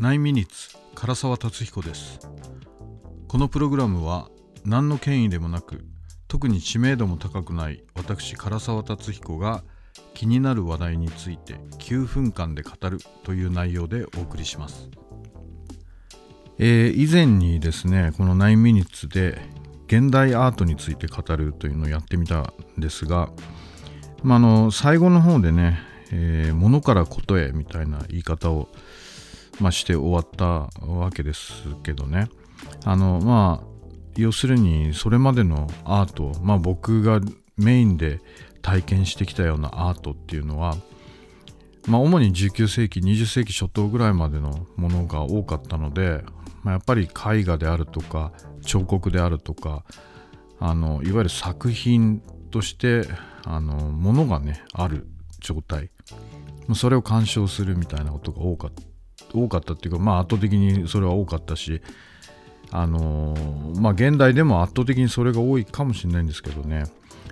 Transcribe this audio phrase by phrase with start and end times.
[0.00, 2.20] 9ミニッツ唐沢達彦です。
[3.26, 4.28] このプログラムは
[4.64, 5.84] 何の権威でもなく
[6.28, 9.64] 特に知名度も高くない私唐沢達彦が
[10.14, 14.88] 気になる話題について9分間で語るという内容でお送りします。
[16.58, 19.40] えー、以前にですねこの9ミニッツで
[19.88, 23.30] 現代アートについて語るというのをやってみたんですが、
[24.22, 25.80] まあ、の最後の方でね、
[26.12, 28.68] えー、物からことへみたいな言い方を、
[29.60, 32.28] まあ、して終わったわけですけどね。
[32.84, 33.68] あのまあ
[34.16, 37.20] 要するにそれまでのアート、まあ、僕が
[37.56, 38.20] メインで
[38.62, 40.76] 体験してきたようなアートっていうのは、
[41.86, 46.24] まあ、主に19世紀20世紀初頭ぐらいまでのものが多かったので
[46.62, 49.84] まあ、やっぱり絵画であるとか彫刻であるとか
[50.60, 52.20] あのいわゆる作品
[52.50, 53.06] として
[53.44, 55.06] あのものがねある
[55.40, 55.90] 状態。
[56.74, 58.82] それを鑑賞するみたいなことが多かった。
[59.34, 61.80] 多かったっていうかまあ圧倒的にそれは多かったし
[62.70, 63.34] あの
[63.76, 66.84] まあ現代でも圧倒的にそれが多いかもしれないんですけどね。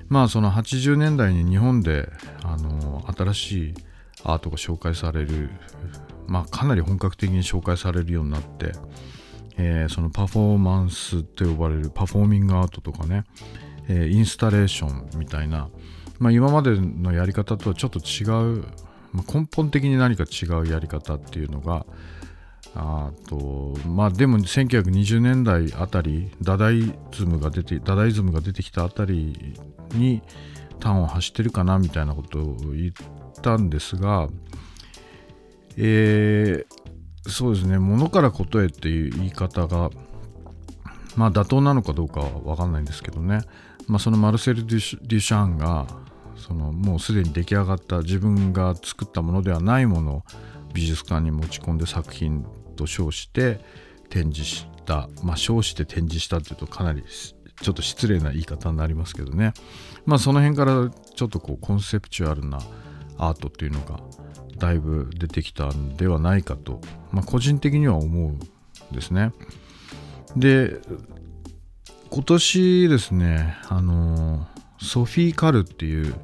[0.08, 2.08] まあその80年代に日本で
[2.44, 3.74] あの新しい
[4.22, 5.50] アートが紹介される
[6.28, 8.72] まあかなり本格的に紹介されるようになって
[9.58, 13.24] えー、そのパフォーマンスと呼ばれるパフォーミングアートとかね、
[13.88, 15.68] え、インスタレーションみたいな、
[16.18, 18.64] まあ、今までのやり方とはちょっと違う、
[19.16, 21.86] ま、根本的に何か違うやり方っていうのが
[22.74, 29.56] あとまあでも1920年代あたりダダイズムが出てダダイズムが出てきたあたり
[29.94, 30.22] に
[30.80, 32.92] 端を走ってるかなみたいなことを言っ
[33.40, 34.28] たんですが、
[35.76, 39.90] えー、そうですね、物からことへっていう言い方が、
[41.16, 43.40] まあ妥当なのかどうかは分かんないんですけどね、
[43.86, 45.86] まあ、そのマルセル・デュシャンが、
[46.46, 50.22] そのもうすでに出来上がった自分が作ったものではないものを
[50.72, 53.60] 美術館に持ち込んで作品と称して
[54.10, 59.54] 展示した、まあ、称して展示したっていうとかなりちょっと失礼な言い方になりますけどね、
[60.04, 62.60] まあ、その辺からちょっとこうコンセプチュアルな
[63.18, 63.98] アートっていうのが
[64.58, 66.80] だいぶ出てきたんではないかと、
[67.10, 68.38] まあ、個人的には思うん
[68.92, 69.32] ですね。
[70.36, 70.80] で、
[72.10, 74.46] 今年ですね、あの
[74.80, 76.14] ソフィー・カルっていう、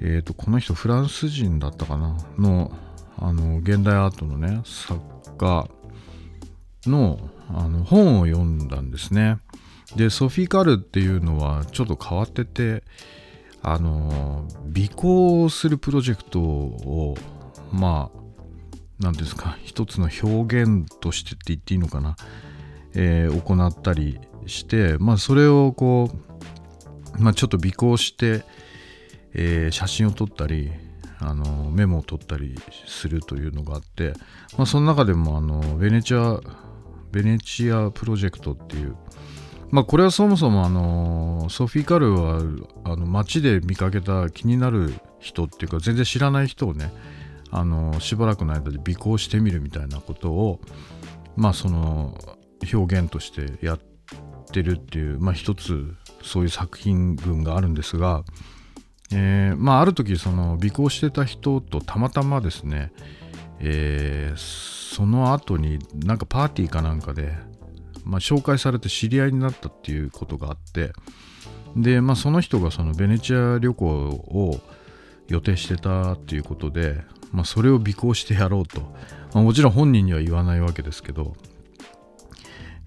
[0.00, 2.16] っ、ー、と、この人フランス人だったかな？
[2.38, 2.72] の、
[3.18, 5.00] あの、現代アートのね、作
[5.36, 5.68] 家
[6.86, 9.38] のあの本を読んだんですね。
[9.96, 12.82] で、ソフィー・カルっていうのはちょっと変わってて、
[13.62, 17.16] あの尾行するプロジェクトを
[17.70, 18.18] まあ
[18.98, 22.16] 何ですか一つの表現としてって言っていいのかな、
[22.94, 26.16] えー、行ったりしてまあそれをこう、
[27.18, 28.44] まあ、ちょっと尾行して、
[29.34, 30.70] えー、写真を撮ったり
[31.18, 32.56] あのメモを取ったり
[32.86, 34.12] するというのがあって、
[34.56, 36.40] まあ、その中でもあのベネチア
[37.12, 38.96] ベネチアプロジェクトっていう
[39.72, 42.42] まあ、これはそもそもあのソフィー・カルは
[42.84, 46.92] あの街で見かけた気になる人っていうか全然知らない人をね
[47.50, 50.60] あのしばらくの間で尾行してみるみたいなことを
[51.36, 52.18] まあその
[52.70, 53.78] 表現としてやっ
[54.44, 58.24] てるっていう、まあ、一つそういう作品群があるんですが、
[59.12, 62.92] えー、まあある時その尾行してた人とたまたまですね、
[63.60, 67.32] えー、その後になんかパーティーかなんかで
[68.04, 70.92] まあ、紹介されて知り合いになったっていうことがあって
[71.76, 74.60] で、まあ、その人がそのベネチア旅行を
[75.28, 78.80] 予定してたっていうことで、まあ、それを尾行してやろうと、
[79.32, 81.34] まあ、もちろん本人には言わないわけですけど、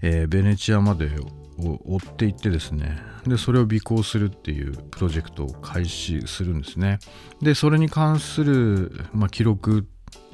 [0.02, 1.10] えー、ベネチアまで
[1.58, 6.98] を追っていってですねでそれを尾行するっていうプロジェクトを開始するんですね
[7.40, 9.86] でそれに関する、まあ、記録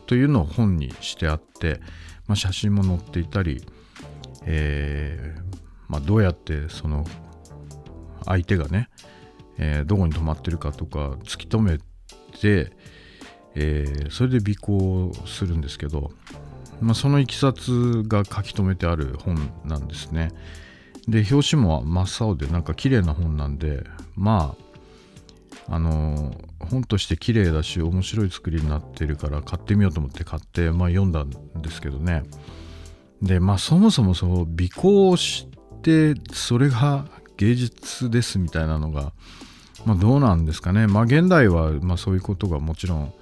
[0.06, 1.80] というのを本にしてあって、
[2.26, 3.64] まあ、写真も載っていたり
[4.44, 5.42] えー、
[5.88, 7.04] まあ、どうやってその
[8.24, 8.88] 相手がね、
[9.58, 11.78] えー、どこに泊まってるかとか突き止め
[12.40, 12.72] て、
[13.54, 16.10] えー、それで尾行するんですけど、
[16.80, 20.30] まあ、そのいきさつが書き留めてある本なんですね。
[21.08, 23.84] で表紙も真っ青でなんか綺麗な本なんで
[24.14, 24.54] ま
[25.68, 31.30] ああの本として綺麗だし面白い作りになってるから買ってみようと思って買って、まあ、読んだん
[31.62, 32.24] ですけどね。
[33.20, 35.48] でまあそもそもその尾行し
[35.82, 37.06] てそれが
[37.36, 39.12] 芸術ですみたいなのが、
[39.86, 40.86] まあ、どうなんですかね。
[40.86, 43.14] まあ現代は、まあ、そういうことがもちろん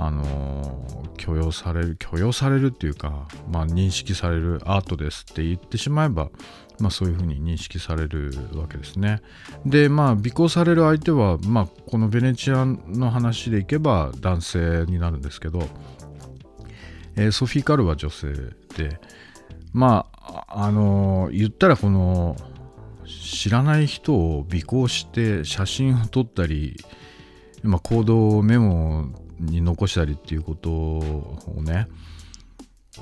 [0.00, 0.82] あの
[1.16, 6.30] 許容される許容されるっていうか、まあ、認識されるアートですって言ってしまえば、
[6.78, 9.20] まあ、そういうふうに認識されるわけですね。
[9.66, 15.68] でまあ尾行される相手は、まあ、このベネチアの話でいけば男性になるんですけど
[17.18, 18.32] えー、ソフィー・カルは女性
[18.76, 19.00] で
[19.72, 22.36] まああの言ったらこの
[23.06, 26.76] 知らない人を尾行して写真を撮ったり、
[27.62, 31.88] まあ、行動をメモをに残したりっていうことをね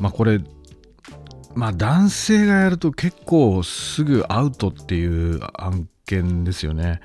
[0.00, 0.40] まあこれ
[1.54, 7.00] まあ男性がやると結構すぐアウトっていう案件ですよね。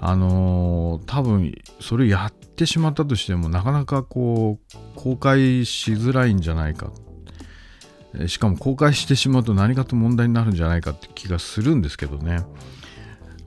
[0.00, 6.90] あのー、多分それやってしまったとしてもなかなかこう公開しづらいんじゃないか
[8.26, 12.44] しかも公開してしまうと何かと問題になるんじゃないかって気がするんですけどね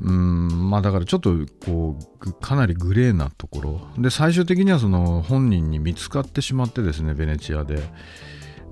[0.01, 0.69] うん。
[0.69, 1.35] まあだからちょっと
[1.65, 3.81] こうかなりグレーなところ。
[3.97, 7.81] で最終的にはその本人に見つかってしまってですねベネチアで。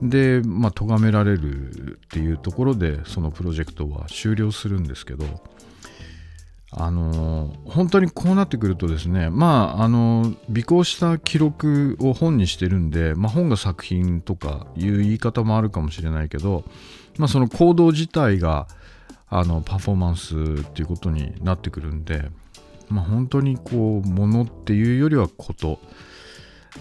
[0.02, 5.26] でまあ咎められるっていうところでそのプロジェクトは終了するんですけど。
[6.78, 16.66] あの本当にこうなってくるとですねまああの尾行した記録を本にしてるんで、まあ、本が作品とかいう言い方もあるかもしれないけど、
[17.18, 18.68] まあ、その行動自体が
[19.28, 22.30] あのパフォーマンスっていうことになってくるんで、
[22.90, 25.80] まあ、本当にこうものっていうよりはこと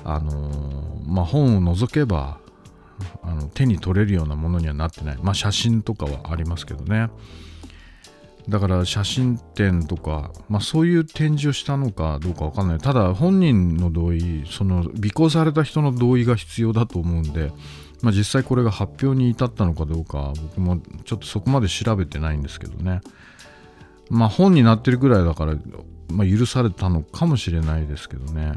[0.04, 2.38] あのまあ本を除けば
[3.22, 5.18] あの手に取れるようなものにはなってない。
[5.22, 7.10] まあ写真とかはありますけどね。
[8.48, 12.78] だから写真展とか、まあ、そういう展示をしたのかどうかわかんない。
[12.78, 17.52] ただ本人の同意その尾行された人の同意が必要だと思うんで、
[18.02, 23.00] まあ、実際これが発表に至ったのかどうか僕もちょっとそこまで調べてないんですけどね
[24.10, 25.54] まあ本になってるぐらいだから、
[26.08, 28.54] まあ、許されたのかもしれないですけどね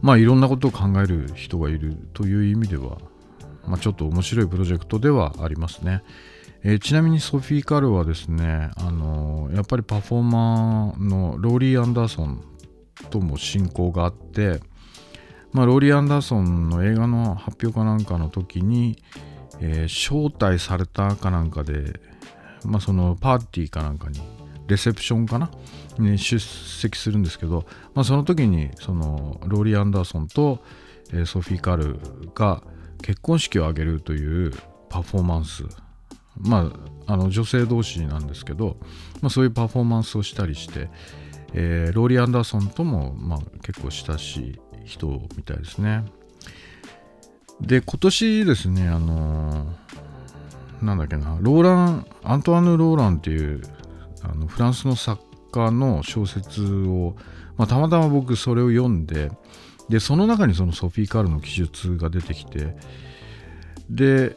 [0.00, 2.98] まあいろんなことを考える人がいるという意味では、
[3.66, 6.02] まあ、ちょっと面白いプロジェクトではありますね。
[6.64, 12.44] えー、ちなみにソフィー・カルはですね、あのー、やっぱりパフォーマーのローリー・アンダーソン
[13.10, 14.60] とも親交があって、
[15.52, 19.02] まあ、ローリー・アンダーソンの映画の発表かなんかの時に、
[19.60, 22.00] えー、招待されたかなんかで、
[22.64, 24.20] まあ、そのパーティーかなんかに
[24.66, 25.50] レセプションかな
[25.98, 30.60] に出席するんですけど、まあ、その時にそのローリー・アンダーソンと、
[31.12, 31.98] えー、ソフィー・カル
[32.34, 32.62] が
[33.02, 34.52] 結婚式を挙げるという
[34.88, 35.64] パフォーマンス
[36.40, 36.72] ま
[37.06, 38.76] あ、あの女性同士なんですけど、
[39.20, 40.88] まあ、そういうパフォーマンスをしたりして、
[41.52, 45.06] えー、ローリー・アンダーソンとも、まあ、結構親しい人
[45.36, 46.04] みたいですね。
[47.60, 53.62] で、今年ですね、あのー、なんだっけな、ローラン、アントワヌ・ローランっていう
[54.22, 57.14] あのフランスの作家の小説を、
[57.56, 59.30] まあ、たまたま僕それを読んで、
[59.88, 62.76] で、その中にそのソフィー・カールの記述が出てきて、
[63.90, 64.36] で、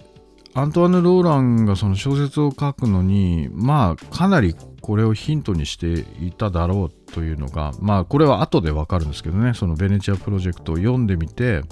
[0.53, 11.63] アントワヌ・ローランがその小説を書くのにまあかなりこれをヒントにしていただろうというのがまあこれは後でわかるんですけどねそのベネチアプロジェクトを読んでみて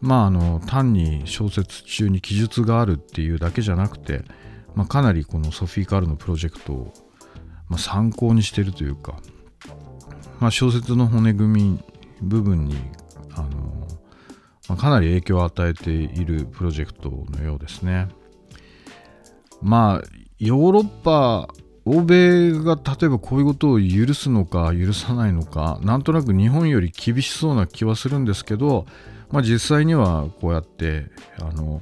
[0.00, 4.24] まああの単に小説中に記述があるっていうだけじゃなくて、
[4.74, 6.92] まあ、かなりこのソフィー・カールのプロジェクトを、
[7.68, 9.20] まあ、参考にしてるというか、
[10.40, 11.84] まあ、小説の骨組み
[12.20, 12.74] 部分に
[13.36, 13.86] あの
[14.68, 18.08] まあ、かなり影響を与えているプロジェクトのようですね。
[19.60, 20.08] まあ
[20.38, 21.48] ヨーロッパ
[21.84, 28.86] 欧米が例えばこういうことを許すのか許さないのかなんとなく日本より厳しそうな気はするんですけど、
[29.30, 31.06] まあ、実際にはこうやって
[31.40, 31.80] あの、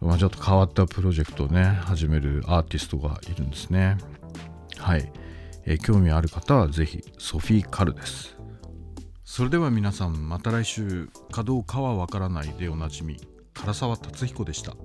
[0.00, 3.96] まあ、ちょっと変わったプロジェクトをね始めるアーティストがいるんですね。
[4.76, 5.10] はい、
[5.64, 8.36] えー、興味ある方はぜひソフィー・カルです。
[9.24, 11.08] それでは皆さんまた来週。
[11.32, 13.16] かどうかはわからないでおなじみ
[13.52, 14.76] 唐沢達彦でした。